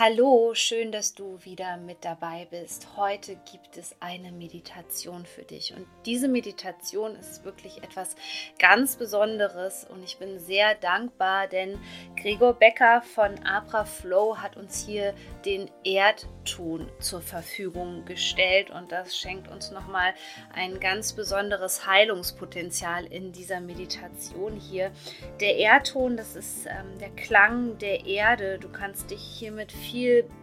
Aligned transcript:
Hallo, 0.00 0.54
schön, 0.54 0.92
dass 0.92 1.12
du 1.12 1.40
wieder 1.42 1.76
mit 1.76 2.04
dabei 2.04 2.46
bist. 2.48 2.86
Heute 2.96 3.34
gibt 3.50 3.76
es 3.76 3.96
eine 3.98 4.30
Meditation 4.30 5.26
für 5.26 5.42
dich 5.42 5.74
und 5.76 5.88
diese 6.06 6.28
Meditation 6.28 7.16
ist 7.16 7.42
wirklich 7.42 7.82
etwas 7.82 8.14
ganz 8.60 8.94
Besonderes 8.94 9.88
und 9.90 10.04
ich 10.04 10.18
bin 10.18 10.38
sehr 10.38 10.76
dankbar, 10.76 11.48
denn 11.48 11.80
Gregor 12.14 12.52
Becker 12.52 13.02
von 13.02 13.44
Abra 13.44 13.84
Flow 13.84 14.36
hat 14.36 14.56
uns 14.56 14.86
hier 14.86 15.14
den 15.44 15.68
Erdton 15.82 16.88
zur 17.00 17.20
Verfügung 17.20 18.04
gestellt 18.04 18.70
und 18.70 18.92
das 18.92 19.18
schenkt 19.18 19.50
uns 19.50 19.72
nochmal 19.72 20.14
ein 20.54 20.78
ganz 20.78 21.12
besonderes 21.12 21.88
Heilungspotenzial 21.88 23.04
in 23.06 23.32
dieser 23.32 23.58
Meditation 23.58 24.54
hier. 24.54 24.92
Der 25.40 25.56
Erdton, 25.56 26.16
das 26.16 26.36
ist 26.36 26.66
ähm, 26.66 27.00
der 27.00 27.10
Klang 27.10 27.78
der 27.78 28.06
Erde. 28.06 28.60
Du 28.60 28.68
kannst 28.68 29.10
dich 29.10 29.20
hiermit 29.20 29.72
viel 29.72 29.87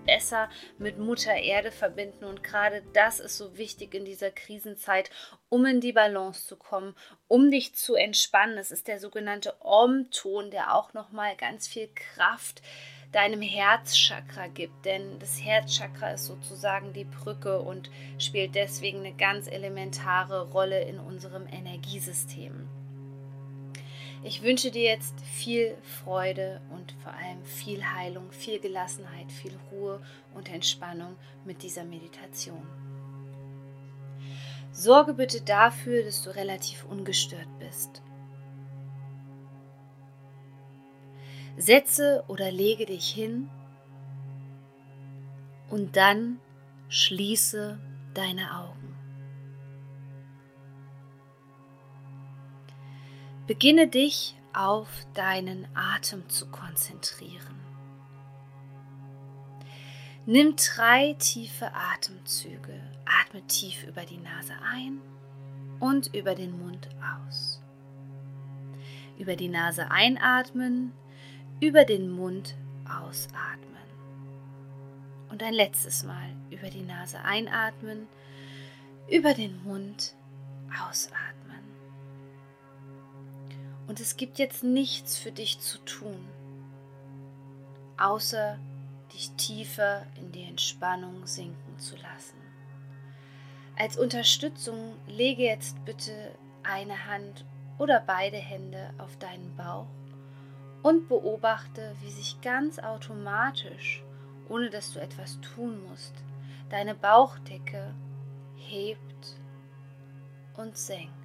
besser 0.05 0.49
mit 0.77 0.97
Mutter 0.97 1.35
Erde 1.35 1.71
verbinden. 1.71 2.25
Und 2.25 2.43
gerade 2.43 2.83
das 2.93 3.19
ist 3.19 3.37
so 3.37 3.57
wichtig 3.57 3.93
in 3.93 4.05
dieser 4.05 4.31
Krisenzeit, 4.31 5.09
um 5.49 5.65
in 5.65 5.81
die 5.81 5.93
Balance 5.93 6.47
zu 6.47 6.55
kommen, 6.55 6.95
um 7.27 7.51
dich 7.51 7.75
zu 7.75 7.95
entspannen. 7.95 8.57
Es 8.57 8.71
ist 8.71 8.87
der 8.87 8.99
sogenannte 8.99 9.55
Om-Ton, 9.59 10.51
der 10.51 10.75
auch 10.75 10.93
nochmal 10.93 11.35
ganz 11.35 11.67
viel 11.67 11.89
Kraft 11.93 12.61
deinem 13.11 13.41
Herzchakra 13.41 14.47
gibt, 14.47 14.85
denn 14.85 15.19
das 15.19 15.41
Herzchakra 15.41 16.11
ist 16.11 16.25
sozusagen 16.25 16.91
die 16.91 17.05
Brücke 17.05 17.61
und 17.61 17.89
spielt 18.17 18.55
deswegen 18.55 18.99
eine 18.99 19.13
ganz 19.13 19.47
elementare 19.47 20.51
Rolle 20.51 20.83
in 20.83 20.99
unserem 20.99 21.47
Energiesystem. 21.47 22.67
Ich 24.25 24.41
wünsche 24.41 24.71
dir 24.71 24.81
jetzt 24.81 25.21
viel 25.21 25.77
Freude 25.83 26.59
und 26.71 26.95
vor 27.03 27.13
allem 27.13 27.45
viel 27.45 27.85
Heilung, 27.85 28.31
viel 28.31 28.59
Gelassenheit, 28.59 29.31
viel 29.31 29.55
Ruhe 29.71 30.01
und 30.33 30.51
Entspannung 30.51 31.15
mit 31.45 31.61
dieser 31.61 31.83
Meditation. 31.83 32.65
Sorge 34.71 35.13
bitte 35.13 35.41
dafür, 35.41 36.03
dass 36.03 36.23
du 36.23 36.35
relativ 36.35 36.85
ungestört 36.85 37.47
bist. 37.59 38.01
Setze 41.55 42.23
oder 42.27 42.51
lege 42.51 42.87
dich 42.87 43.07
hin 43.07 43.47
und 45.69 45.97
dann 45.97 46.39
schließe 46.89 47.79
deine 48.15 48.57
Augen. 48.57 48.84
Beginne 53.47 53.87
dich 53.87 54.35
auf 54.53 54.87
deinen 55.13 55.67
Atem 55.75 56.27
zu 56.29 56.47
konzentrieren. 56.47 57.59
Nimm 60.25 60.55
drei 60.55 61.13
tiefe 61.19 61.71
Atemzüge. 61.75 62.81
Atme 63.05 63.45
tief 63.45 63.83
über 63.83 64.01
die 64.01 64.17
Nase 64.17 64.53
ein 64.63 64.99
und 65.79 66.15
über 66.15 66.33
den 66.33 66.57
Mund 66.57 66.89
aus. 67.27 67.61
Über 69.19 69.35
die 69.35 69.49
Nase 69.49 69.91
einatmen, 69.91 70.91
über 71.59 71.85
den 71.85 72.09
Mund 72.09 72.55
ausatmen. 72.89 73.61
Und 75.29 75.43
ein 75.43 75.53
letztes 75.53 76.03
Mal 76.03 76.35
über 76.49 76.69
die 76.69 76.81
Nase 76.81 77.21
einatmen, 77.21 78.07
über 79.07 79.35
den 79.35 79.63
Mund 79.63 80.15
ausatmen. 80.83 81.34
Und 83.87 83.99
es 83.99 84.17
gibt 84.17 84.39
jetzt 84.39 84.63
nichts 84.63 85.17
für 85.17 85.31
dich 85.31 85.59
zu 85.59 85.77
tun, 85.79 86.27
außer 87.97 88.57
dich 89.13 89.31
tiefer 89.31 90.05
in 90.19 90.31
die 90.31 90.43
Entspannung 90.43 91.25
sinken 91.27 91.77
zu 91.79 91.95
lassen. 91.95 92.37
Als 93.77 93.97
Unterstützung 93.97 94.95
lege 95.07 95.43
jetzt 95.43 95.83
bitte 95.85 96.31
eine 96.63 97.05
Hand 97.05 97.45
oder 97.77 97.99
beide 97.99 98.37
Hände 98.37 98.93
auf 98.97 99.17
deinen 99.17 99.55
Bauch 99.55 99.87
und 100.81 101.07
beobachte, 101.07 101.95
wie 102.01 102.11
sich 102.11 102.39
ganz 102.41 102.79
automatisch, 102.79 104.03
ohne 104.49 104.69
dass 104.69 104.93
du 104.93 104.99
etwas 104.99 105.39
tun 105.41 105.83
musst, 105.89 106.13
deine 106.69 106.95
Bauchdecke 106.95 107.93
hebt 108.55 109.35
und 110.55 110.77
senkt. 110.77 111.24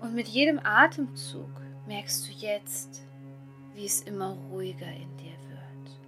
Und 0.00 0.14
mit 0.14 0.28
jedem 0.28 0.58
Atemzug 0.58 1.50
merkst 1.86 2.26
du 2.26 2.32
jetzt, 2.32 3.02
wie 3.74 3.84
es 3.84 4.02
immer 4.02 4.36
ruhiger 4.50 4.90
in 4.90 5.16
dir 5.16 5.36
wird. 5.48 6.00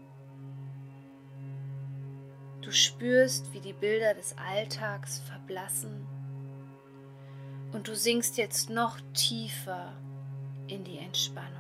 Du 2.63 2.71
spürst, 2.71 3.53
wie 3.53 3.61
die 3.61 3.73
Bilder 3.73 4.15
des 4.15 4.37
Alltags 4.39 5.21
verblassen 5.21 6.07
und 7.73 7.89
du 7.89 7.97
sinkst 7.97 8.37
jetzt 8.39 8.71
noch 8.71 8.99
tiefer 9.15 9.93
in 10.69 10.85
die 10.85 10.99
Entspannung. 10.99 11.51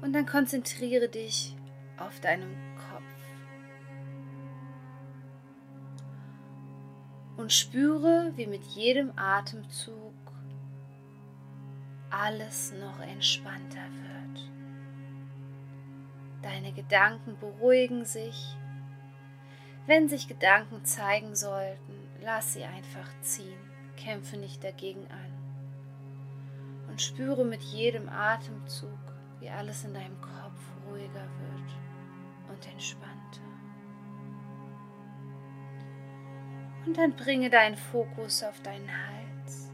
Und 0.00 0.12
dann 0.12 0.26
konzentriere 0.26 1.08
dich 1.08 1.54
auf 1.98 2.20
deinem 2.20 2.67
und 7.38 7.52
spüre, 7.52 8.32
wie 8.34 8.48
mit 8.48 8.64
jedem 8.64 9.12
Atemzug 9.16 10.12
alles 12.10 12.72
noch 12.72 13.00
entspannter 13.00 13.76
wird. 13.76 14.50
Deine 16.42 16.72
Gedanken 16.72 17.38
beruhigen 17.38 18.04
sich. 18.04 18.56
Wenn 19.86 20.08
sich 20.08 20.26
Gedanken 20.26 20.84
zeigen 20.84 21.36
sollten, 21.36 21.94
lass 22.22 22.54
sie 22.54 22.64
einfach 22.64 23.08
ziehen, 23.22 23.58
kämpfe 23.96 24.36
nicht 24.36 24.62
dagegen 24.64 25.06
an. 25.08 26.88
Und 26.88 27.00
spüre 27.00 27.44
mit 27.44 27.62
jedem 27.62 28.08
Atemzug, 28.08 28.98
wie 29.38 29.48
alles 29.48 29.84
in 29.84 29.94
deinem 29.94 30.20
Kopf 30.20 30.60
ruhiger 30.88 31.28
wird 31.38 32.50
und 32.50 32.72
entspannter. 32.72 33.07
Und 36.88 36.96
dann 36.96 37.12
bringe 37.12 37.50
deinen 37.50 37.76
Fokus 37.76 38.42
auf 38.42 38.62
deinen 38.62 38.88
Hals. 38.88 39.70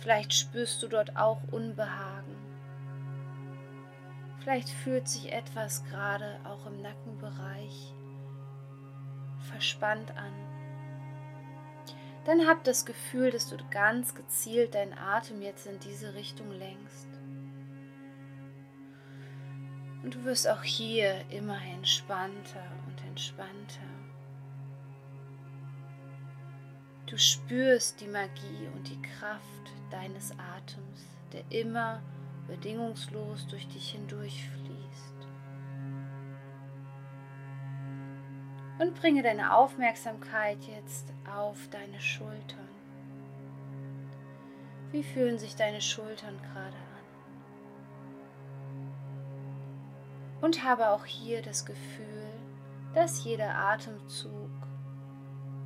Vielleicht 0.00 0.32
spürst 0.32 0.82
du 0.82 0.88
dort 0.88 1.14
auch 1.14 1.42
Unbehagen. 1.50 2.34
Vielleicht 4.40 4.70
fühlt 4.70 5.06
sich 5.06 5.30
etwas 5.30 5.84
gerade 5.84 6.40
auch 6.44 6.64
im 6.64 6.80
Nackenbereich 6.80 7.92
verspannt 9.50 10.10
an. 10.16 10.32
Dann 12.24 12.46
hab 12.46 12.64
das 12.64 12.86
Gefühl, 12.86 13.30
dass 13.30 13.50
du 13.50 13.58
ganz 13.70 14.14
gezielt 14.14 14.74
deinen 14.74 14.96
Atem 14.96 15.42
jetzt 15.42 15.66
in 15.66 15.78
diese 15.80 16.14
Richtung 16.14 16.50
lenkst. 16.50 17.08
Und 20.02 20.14
du 20.14 20.24
wirst 20.24 20.48
auch 20.48 20.62
hier 20.62 21.26
immer 21.28 21.60
entspannter 21.74 22.64
und 22.86 23.06
entspannter. 23.06 24.07
Du 27.08 27.16
spürst 27.16 28.02
die 28.02 28.06
Magie 28.06 28.68
und 28.74 28.86
die 28.86 29.00
Kraft 29.00 29.72
deines 29.90 30.30
Atems, 30.32 31.06
der 31.32 31.42
immer 31.48 32.02
bedingungslos 32.46 33.46
durch 33.46 33.66
dich 33.68 33.92
hindurch 33.92 34.46
fließt. 34.50 35.26
Und 38.78 38.94
bringe 39.00 39.22
deine 39.22 39.54
Aufmerksamkeit 39.54 40.62
jetzt 40.64 41.14
auf 41.34 41.56
deine 41.70 41.98
Schultern. 41.98 42.68
Wie 44.92 45.02
fühlen 45.02 45.38
sich 45.38 45.56
deine 45.56 45.80
Schultern 45.80 46.38
gerade 46.42 46.76
an? 46.76 46.84
Und 50.42 50.62
habe 50.62 50.90
auch 50.90 51.06
hier 51.06 51.40
das 51.40 51.64
Gefühl, 51.64 52.32
dass 52.94 53.24
jeder 53.24 53.54
Atemzug 53.54 54.50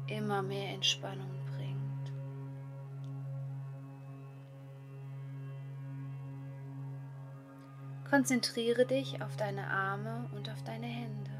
immer 0.06 0.42
mehr 0.42 0.70
Entspannung 0.70 1.41
Konzentriere 8.12 8.84
dich 8.84 9.22
auf 9.22 9.38
deine 9.38 9.68
Arme 9.68 10.28
und 10.36 10.50
auf 10.50 10.62
deine 10.64 10.86
Hände. 10.86 11.30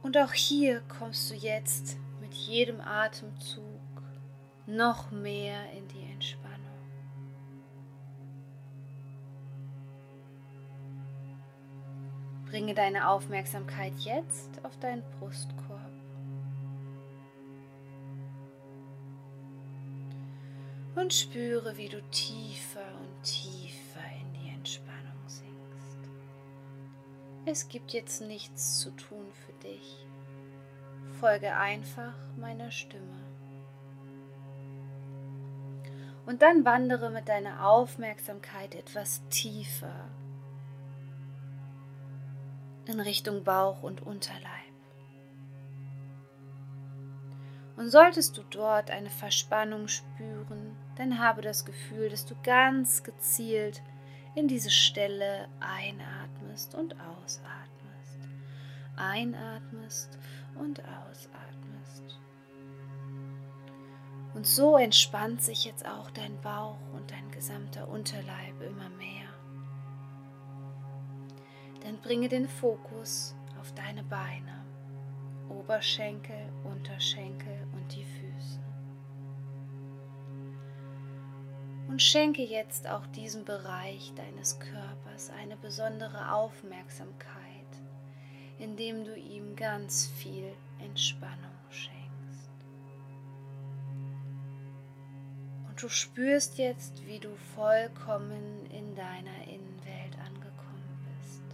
Und 0.00 0.16
auch 0.16 0.32
hier 0.32 0.82
kommst 0.82 1.28
du 1.32 1.34
jetzt 1.34 1.96
mit 2.20 2.32
jedem 2.32 2.80
Atemzug 2.80 3.64
noch 4.66 5.10
mehr 5.10 5.72
in 5.72 5.88
die 5.88 6.12
Entspannung. 6.12 6.60
Bringe 12.44 12.74
deine 12.74 13.08
Aufmerksamkeit 13.08 13.94
jetzt 13.98 14.64
auf 14.64 14.78
deinen 14.78 15.02
Brustkorb. 15.18 15.73
Und 21.04 21.12
spüre, 21.12 21.76
wie 21.76 21.90
du 21.90 22.00
tiefer 22.04 22.80
und 22.98 23.22
tiefer 23.22 24.00
in 24.22 24.32
die 24.40 24.48
Entspannung 24.48 25.18
sinkst. 25.26 25.98
Es 27.44 27.68
gibt 27.68 27.92
jetzt 27.92 28.22
nichts 28.22 28.78
zu 28.78 28.90
tun 28.92 29.26
für 29.44 29.52
dich. 29.68 30.06
Folge 31.20 31.54
einfach 31.56 32.14
meiner 32.38 32.70
Stimme. 32.70 33.20
Und 36.24 36.40
dann 36.40 36.64
wandere 36.64 37.10
mit 37.10 37.28
deiner 37.28 37.68
Aufmerksamkeit 37.68 38.74
etwas 38.74 39.20
tiefer 39.28 40.08
in 42.86 42.98
Richtung 42.98 43.44
Bauch 43.44 43.82
und 43.82 44.00
Unterleib. 44.00 44.40
Und 47.76 47.90
solltest 47.90 48.38
du 48.38 48.42
dort 48.48 48.90
eine 48.90 49.10
Verspannung 49.10 49.88
spüren, 49.88 50.74
dann 50.96 51.18
habe 51.18 51.42
das 51.42 51.64
Gefühl, 51.64 52.08
dass 52.08 52.24
du 52.24 52.34
ganz 52.42 53.02
gezielt 53.02 53.82
in 54.34 54.48
diese 54.48 54.70
Stelle 54.70 55.48
einatmest 55.60 56.74
und 56.74 56.94
ausatmest. 57.00 58.28
Einatmest 58.96 60.18
und 60.56 60.80
ausatmest. 60.80 62.20
Und 64.34 64.46
so 64.46 64.76
entspannt 64.76 65.42
sich 65.42 65.64
jetzt 65.64 65.86
auch 65.86 66.10
dein 66.10 66.40
Bauch 66.40 66.78
und 66.92 67.10
dein 67.10 67.30
gesamter 67.30 67.88
Unterleib 67.88 68.60
immer 68.60 68.88
mehr. 68.90 69.28
Dann 71.82 71.98
bringe 71.98 72.28
den 72.28 72.48
Fokus 72.48 73.36
auf 73.60 73.72
deine 73.74 74.02
Beine, 74.02 74.64
Oberschenkel, 75.48 76.48
Unterschenkel 76.64 77.63
Und 81.94 82.02
schenke 82.02 82.42
jetzt 82.42 82.88
auch 82.88 83.06
diesem 83.06 83.44
Bereich 83.44 84.12
deines 84.16 84.58
Körpers 84.58 85.30
eine 85.30 85.56
besondere 85.56 86.32
Aufmerksamkeit, 86.32 87.68
indem 88.58 89.04
du 89.04 89.14
ihm 89.14 89.54
ganz 89.54 90.08
viel 90.08 90.56
Entspannung 90.80 91.54
schenkst. 91.70 92.50
Und 95.68 95.80
du 95.80 95.88
spürst 95.88 96.58
jetzt, 96.58 97.06
wie 97.06 97.20
du 97.20 97.28
vollkommen 97.54 98.66
in 98.72 98.96
deiner 98.96 99.44
Innenwelt 99.46 100.18
angekommen 100.18 101.06
bist. 101.20 101.44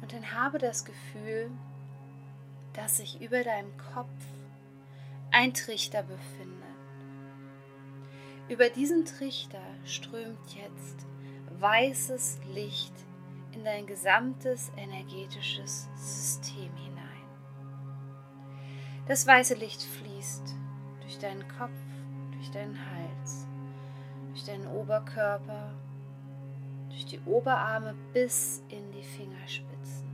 Und 0.00 0.10
dann 0.14 0.32
habe 0.32 0.56
das 0.56 0.86
Gefühl, 0.86 1.50
dass 2.72 2.96
sich 2.96 3.20
über 3.20 3.44
deinem 3.44 3.76
Kopf 3.92 4.08
ein 5.36 5.52
Trichter 5.52 6.02
befindet. 6.02 6.64
Über 8.48 8.70
diesen 8.70 9.04
Trichter 9.04 9.60
strömt 9.84 10.54
jetzt 10.54 11.04
weißes 11.60 12.40
Licht 12.54 12.94
in 13.52 13.62
dein 13.62 13.86
gesamtes 13.86 14.72
energetisches 14.78 15.90
System 15.94 16.74
hinein. 16.76 17.04
Das 19.08 19.26
weiße 19.26 19.54
Licht 19.56 19.82
fließt 19.82 20.54
durch 21.02 21.18
deinen 21.18 21.46
Kopf, 21.48 21.78
durch 22.32 22.50
deinen 22.50 22.78
Hals, 22.78 23.46
durch 24.30 24.44
deinen 24.44 24.66
Oberkörper, 24.68 25.74
durch 26.88 27.04
die 27.04 27.20
Oberarme 27.26 27.94
bis 28.14 28.62
in 28.70 28.90
die 28.90 29.02
Fingerspitzen. 29.02 30.08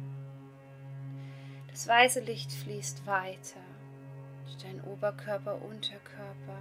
Das 1.70 1.86
weiße 1.86 2.20
Licht 2.20 2.50
fließt 2.50 3.06
weiter 3.06 3.61
durch 4.44 4.56
deinen 4.56 4.80
Oberkörper, 4.82 5.60
Unterkörper, 5.62 6.60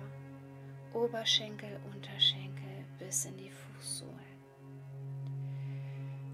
Oberschenkel, 0.94 1.80
Unterschenkel 1.94 2.86
bis 3.00 3.26
in 3.26 3.38
die 3.38 3.52
Fußsohlen. 3.52 4.20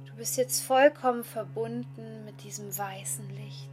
Du 0.06 0.16
bist 0.16 0.38
jetzt 0.38 0.62
vollkommen 0.62 1.24
verbunden 1.24 2.26
mit 2.26 2.44
diesem 2.44 2.76
weißen 2.76 3.30
Licht. 3.30 3.70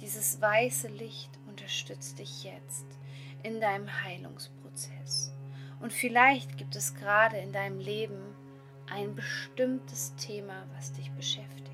Dieses 0.00 0.40
weiße 0.40 0.88
Licht 0.88 1.30
unterstützt 1.46 2.18
dich 2.18 2.44
jetzt 2.44 2.86
in 3.42 3.60
deinem 3.60 3.88
Heilungsprozess. 4.04 5.32
Und 5.80 5.92
vielleicht 5.92 6.58
gibt 6.58 6.76
es 6.76 6.94
gerade 6.94 7.38
in 7.38 7.52
deinem 7.52 7.80
Leben 7.80 8.34
ein 8.90 9.14
bestimmtes 9.14 10.14
Thema, 10.16 10.64
was 10.74 10.92
dich 10.92 11.10
beschäftigt. 11.12 11.65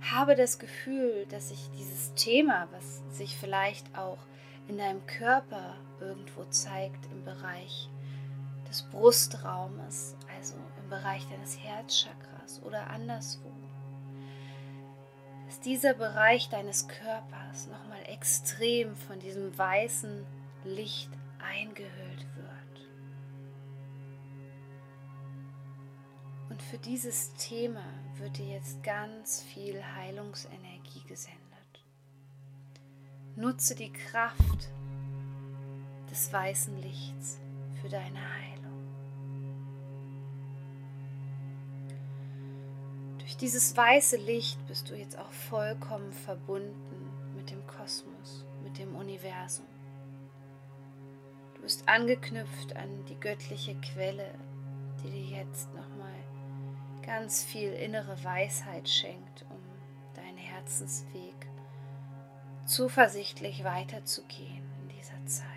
Habe 0.00 0.34
das 0.34 0.58
Gefühl, 0.58 1.26
dass 1.30 1.50
sich 1.50 1.70
dieses 1.76 2.14
Thema, 2.14 2.68
was 2.72 3.02
sich 3.16 3.36
vielleicht 3.36 3.96
auch 3.96 4.18
in 4.68 4.78
deinem 4.78 5.04
Körper 5.06 5.76
irgendwo 6.00 6.44
zeigt 6.44 7.06
im 7.12 7.24
Bereich 7.24 7.90
des 8.68 8.82
Brustraumes, 8.82 10.16
also 10.36 10.54
im 10.82 10.88
Bereich 10.88 11.26
deines 11.28 11.58
Herzchakras 11.58 12.62
oder 12.64 12.88
anderswo, 12.88 13.50
dass 15.46 15.60
dieser 15.60 15.94
Bereich 15.94 16.48
deines 16.48 16.86
Körpers 16.86 17.66
nochmal 17.66 18.02
extrem 18.06 18.96
von 18.96 19.18
diesem 19.18 19.56
weißen 19.58 20.24
Licht 20.64 21.10
eingehüllt 21.40 22.26
wird. 22.36 22.39
Und 26.60 26.66
für 26.66 26.78
dieses 26.78 27.32
Thema 27.36 27.82
wird 28.18 28.36
dir 28.36 28.44
jetzt 28.44 28.82
ganz 28.82 29.42
viel 29.42 29.82
Heilungsenergie 29.96 31.02
gesendet. 31.08 31.40
Nutze 33.34 33.74
die 33.74 33.90
Kraft 33.90 34.68
des 36.10 36.30
weißen 36.30 36.76
Lichts 36.82 37.40
für 37.80 37.88
deine 37.88 38.18
Heilung. 38.18 38.88
Durch 43.20 43.38
dieses 43.38 43.74
weiße 43.74 44.18
Licht 44.18 44.58
bist 44.66 44.90
du 44.90 44.94
jetzt 44.94 45.18
auch 45.18 45.32
vollkommen 45.32 46.12
verbunden 46.12 47.10
mit 47.36 47.50
dem 47.50 47.66
Kosmos, 47.66 48.44
mit 48.62 48.76
dem 48.76 48.96
Universum. 48.96 49.66
Du 51.54 51.62
bist 51.62 51.88
angeknüpft 51.88 52.76
an 52.76 53.06
die 53.06 53.18
göttliche 53.18 53.76
Quelle, 53.76 54.34
die 55.02 55.10
dir 55.10 55.38
jetzt 55.38 55.72
nochmal 55.72 56.19
ganz 57.10 57.42
viel 57.42 57.72
innere 57.72 58.22
Weisheit 58.22 58.88
schenkt, 58.88 59.44
um 59.50 59.60
deinen 60.14 60.38
Herzensweg 60.38 61.34
zuversichtlich 62.66 63.64
weiterzugehen 63.64 64.62
in 64.80 64.88
dieser 64.90 65.26
Zeit. 65.26 65.48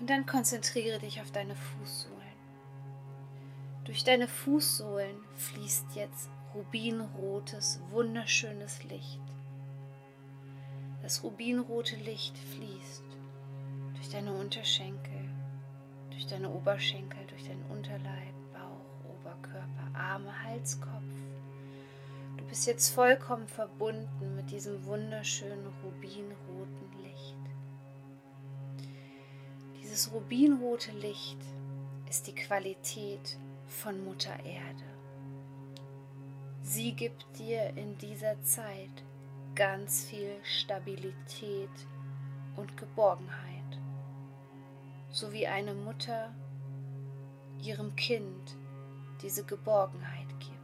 Und 0.00 0.10
dann 0.10 0.26
konzentriere 0.26 0.98
dich 0.98 1.20
auf 1.20 1.30
deine 1.30 1.54
Fußsohlen. 1.54 2.16
Durch 3.84 4.02
deine 4.02 4.26
Fußsohlen 4.26 5.16
fließt 5.36 5.94
jetzt 5.94 6.28
rubinrotes, 6.56 7.80
wunderschönes 7.90 8.82
Licht. 8.82 9.22
Das 11.02 11.22
rubinrote 11.22 11.94
Licht 11.94 12.36
fließt 12.36 13.04
durch 13.94 14.08
deine 14.08 14.32
Unterschenkel, 14.32 15.17
durch 16.18 16.26
deine 16.26 16.50
Oberschenkel, 16.50 17.24
durch 17.28 17.44
deinen 17.44 17.62
Unterleib, 17.70 18.34
Bauch, 18.52 19.08
Oberkörper, 19.08 19.88
Arme, 19.94 20.32
Hals, 20.42 20.80
Kopf. 20.80 21.14
Du 22.36 22.44
bist 22.46 22.66
jetzt 22.66 22.90
vollkommen 22.90 23.46
verbunden 23.46 24.34
mit 24.34 24.50
diesem 24.50 24.84
wunderschönen 24.84 25.64
rubinroten 25.84 27.02
Licht. 27.04 27.36
Dieses 29.80 30.12
rubinrote 30.12 30.90
Licht 30.90 31.38
ist 32.10 32.26
die 32.26 32.34
Qualität 32.34 33.38
von 33.68 34.04
Mutter 34.04 34.34
Erde. 34.44 34.84
Sie 36.62 36.94
gibt 36.94 37.26
dir 37.38 37.76
in 37.76 37.96
dieser 37.98 38.42
Zeit 38.42 39.04
ganz 39.54 40.06
viel 40.06 40.34
Stabilität 40.42 41.70
und 42.56 42.76
Geborgenheit, 42.76 43.47
so 45.10 45.32
wie 45.32 45.46
eine 45.46 45.74
Mutter 45.74 46.34
ihrem 47.62 47.94
Kind 47.96 48.56
diese 49.22 49.44
Geborgenheit 49.44 50.28
gibt. 50.38 50.58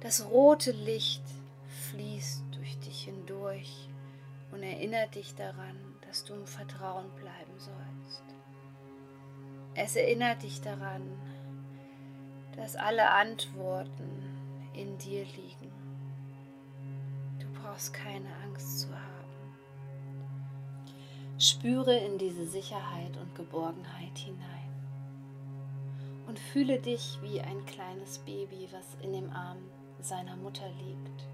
Das 0.00 0.26
rote 0.26 0.72
Licht 0.72 1.24
fließt 1.90 2.44
durch 2.52 2.78
dich 2.80 3.04
hindurch 3.04 3.88
und 4.52 4.62
erinnert 4.62 5.14
dich 5.14 5.34
daran, 5.34 5.76
dass 6.06 6.24
du 6.24 6.34
im 6.34 6.46
Vertrauen 6.46 7.10
bleiben 7.16 7.58
sollst. 7.58 8.22
Es 9.74 9.96
erinnert 9.96 10.42
dich 10.42 10.60
daran, 10.60 11.02
dass 12.56 12.76
alle 12.76 13.10
Antworten 13.10 14.22
in 14.72 14.96
dir 14.98 15.24
liegen. 15.24 15.72
Du 17.38 17.46
brauchst 17.60 17.92
keine 17.92 18.34
Angst 18.44 18.80
zu 18.80 18.88
haben. 18.88 19.05
Spüre 21.38 21.94
in 21.94 22.16
diese 22.16 22.46
Sicherheit 22.46 23.14
und 23.18 23.34
Geborgenheit 23.34 24.16
hinein. 24.16 24.72
Und 26.26 26.38
fühle 26.38 26.78
dich 26.78 27.18
wie 27.20 27.42
ein 27.42 27.66
kleines 27.66 28.20
Baby, 28.20 28.68
was 28.72 28.96
in 29.02 29.12
dem 29.12 29.30
Arm 29.30 29.58
seiner 30.00 30.34
Mutter 30.36 30.66
liegt 30.86 31.28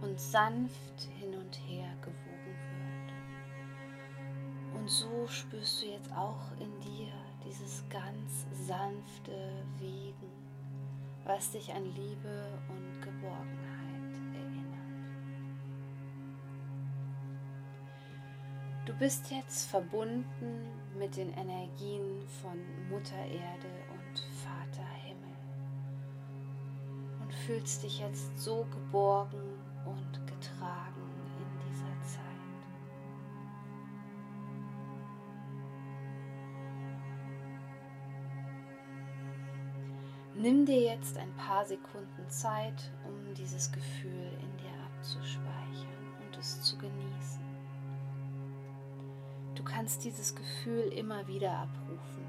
und 0.00 0.18
sanft 0.18 1.08
hin 1.20 1.34
und 1.36 1.54
her 1.68 1.88
gewogen 2.02 2.56
wird. 4.72 4.80
Und 4.80 4.90
so 4.90 5.28
spürst 5.28 5.82
du 5.82 5.86
jetzt 5.86 6.12
auch 6.12 6.50
in 6.58 6.80
dir 6.80 7.12
dieses 7.46 7.84
ganz 7.88 8.44
sanfte 8.66 9.62
Wiegen, 9.78 10.32
was 11.24 11.52
dich 11.52 11.72
an 11.72 11.84
Liebe 11.84 12.58
und 12.70 13.02
Geborgenheit 13.02 13.67
Du 18.88 18.94
bist 18.94 19.30
jetzt 19.30 19.68
verbunden 19.68 20.64
mit 20.98 21.14
den 21.18 21.30
Energien 21.34 22.26
von 22.40 22.58
Mutter 22.88 23.18
Erde 23.18 23.68
und 23.92 24.18
Vater 24.42 24.88
Himmel 25.04 25.36
und 27.20 27.34
fühlst 27.34 27.82
dich 27.82 28.00
jetzt 28.00 28.38
so 28.38 28.66
geborgen 28.70 29.60
und 29.84 30.26
getragen 30.26 31.02
in 31.36 31.68
dieser 31.68 32.02
Zeit. 32.08 32.22
Nimm 40.34 40.64
dir 40.64 40.80
jetzt 40.80 41.18
ein 41.18 41.34
paar 41.34 41.66
Sekunden 41.66 42.26
Zeit, 42.28 42.90
um 43.06 43.34
dieses 43.34 43.70
Gefühl 43.70 44.32
in 44.40 44.56
dir 44.56 44.72
abzuspeichern 44.86 46.14
und 46.24 46.38
es 46.38 46.62
zu 46.62 46.78
genießen. 46.78 47.47
Du 49.68 49.74
kannst 49.74 50.02
dieses 50.02 50.34
Gefühl 50.34 50.90
immer 50.94 51.26
wieder 51.28 51.52
abrufen. 51.52 52.24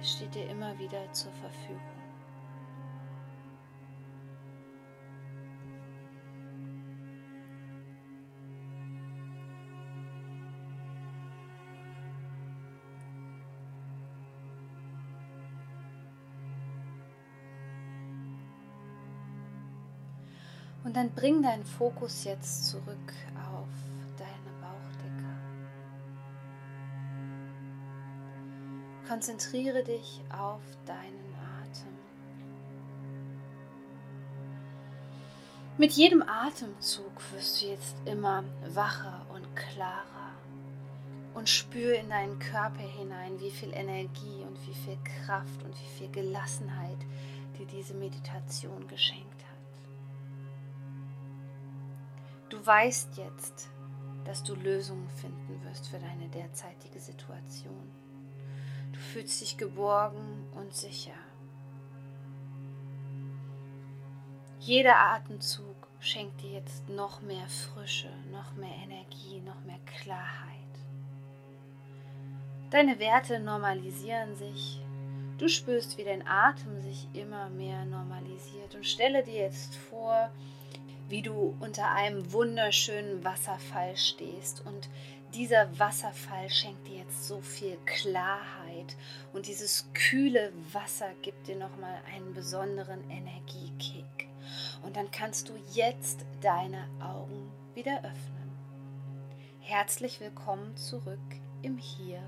Es 0.00 0.12
steht 0.12 0.34
dir 0.36 0.48
immer 0.48 0.78
wieder 0.78 1.12
zur 1.12 1.32
Verfügung. 1.32 1.80
Und 20.84 20.96
dann 20.96 21.10
bring 21.10 21.42
deinen 21.42 21.64
Fokus 21.64 22.24
jetzt 22.24 22.68
zurück 22.68 23.12
Konzentriere 29.20 29.84
dich 29.84 30.22
auf 30.30 30.62
deinen 30.86 31.34
Atem. 31.60 31.92
Mit 35.76 35.92
jedem 35.92 36.22
Atemzug 36.22 37.12
wirst 37.34 37.60
du 37.60 37.66
jetzt 37.66 37.96
immer 38.06 38.44
wacher 38.72 39.26
und 39.34 39.54
klarer 39.54 40.32
und 41.34 41.50
spür 41.50 41.98
in 41.98 42.08
deinen 42.08 42.38
Körper 42.38 42.80
hinein, 42.80 43.38
wie 43.40 43.50
viel 43.50 43.74
Energie 43.74 44.42
und 44.48 44.58
wie 44.66 44.72
viel 44.72 44.96
Kraft 45.26 45.64
und 45.64 45.74
wie 45.78 45.98
viel 45.98 46.08
Gelassenheit 46.08 47.04
dir 47.58 47.66
diese 47.66 47.92
Meditation 47.92 48.88
geschenkt 48.88 49.42
hat. 49.42 49.90
Du 52.48 52.64
weißt 52.64 53.18
jetzt, 53.18 53.68
dass 54.24 54.42
du 54.42 54.54
Lösungen 54.54 55.10
finden 55.10 55.62
wirst 55.64 55.88
für 55.88 55.98
deine 55.98 56.30
derzeitige 56.30 57.00
Situation. 57.00 58.09
Fühlst 59.00 59.40
dich 59.40 59.56
geborgen 59.56 60.46
und 60.54 60.74
sicher. 60.74 61.14
Jeder 64.60 64.96
Atemzug 64.98 65.88
schenkt 66.00 66.42
dir 66.42 66.52
jetzt 66.52 66.88
noch 66.88 67.22
mehr 67.22 67.48
Frische, 67.48 68.10
noch 68.30 68.54
mehr 68.54 68.74
Energie, 68.84 69.40
noch 69.40 69.64
mehr 69.64 69.80
Klarheit. 69.86 70.60
Deine 72.70 72.98
Werte 72.98 73.40
normalisieren 73.40 74.36
sich. 74.36 74.80
Du 75.38 75.48
spürst, 75.48 75.96
wie 75.96 76.04
dein 76.04 76.26
Atem 76.26 76.80
sich 76.80 77.08
immer 77.14 77.48
mehr 77.48 77.86
normalisiert. 77.86 78.74
Und 78.74 78.86
stelle 78.86 79.24
dir 79.24 79.40
jetzt 79.40 79.74
vor, 79.74 80.30
wie 81.08 81.22
du 81.22 81.56
unter 81.58 81.90
einem 81.90 82.32
wunderschönen 82.32 83.24
Wasserfall 83.24 83.96
stehst 83.96 84.64
und 84.64 84.88
dieser 85.34 85.78
Wasserfall 85.78 86.50
schenkt 86.50 86.88
dir 86.88 86.98
jetzt 86.98 87.26
so 87.26 87.40
viel 87.40 87.76
Klarheit 87.86 88.96
und 89.32 89.46
dieses 89.46 89.88
kühle 89.94 90.52
Wasser 90.72 91.10
gibt 91.22 91.46
dir 91.46 91.56
nochmal 91.56 92.00
einen 92.14 92.34
besonderen 92.34 93.08
Energiekick. 93.10 94.28
Und 94.82 94.96
dann 94.96 95.10
kannst 95.10 95.48
du 95.48 95.52
jetzt 95.72 96.24
deine 96.40 96.88
Augen 97.00 97.50
wieder 97.74 97.98
öffnen. 97.98 98.50
Herzlich 99.60 100.20
willkommen 100.20 100.76
zurück 100.76 101.20
im 101.62 101.78
Hier 101.78 102.22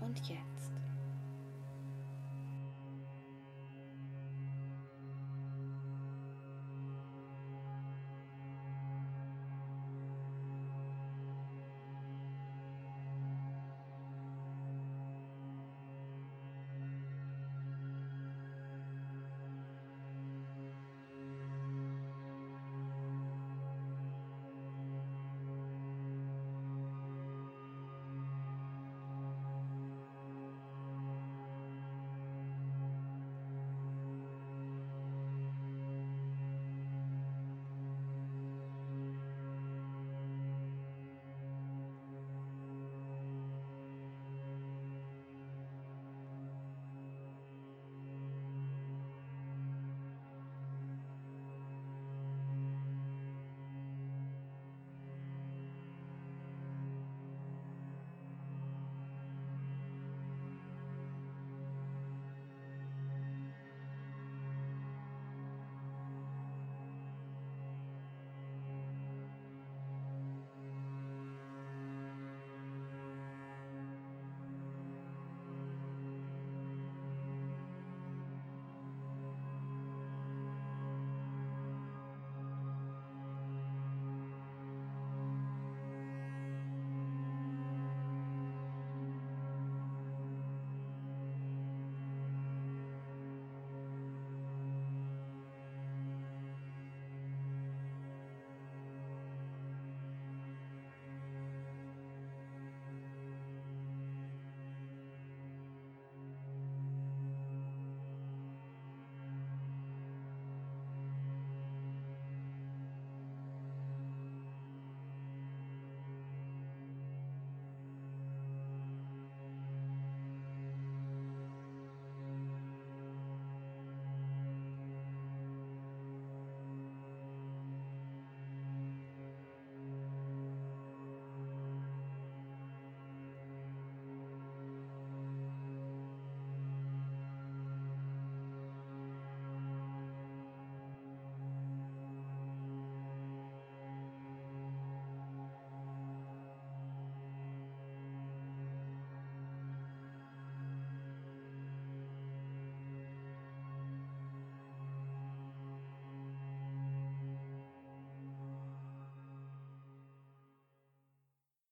und 0.00 0.18
Jetzt. 0.28 0.55